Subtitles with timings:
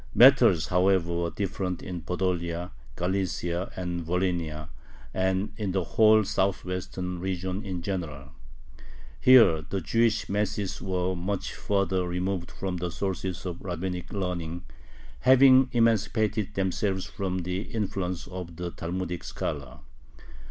[0.15, 4.69] Matters, however, were different in Podolia, Galicia, Volhynia,
[5.13, 8.31] and in the whole southwestern region in general.
[9.19, 14.65] Here the Jewish masses were much further removed from the sources of rabbinic learning,
[15.19, 19.81] having emancipated themselves from the influence of the Talmudic scholar.